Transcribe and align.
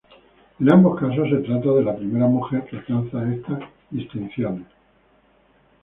En 0.59 0.67
ambos 0.71 0.99
casos, 0.99 1.29
se 1.29 1.37
trataba 1.45 1.75
de 1.75 1.83
la 1.83 1.95
primera 1.95 2.25
mujer 2.25 2.65
que 2.65 2.77
alcanzaba 2.77 3.31
esas 3.31 3.59
distinciones. 3.91 4.65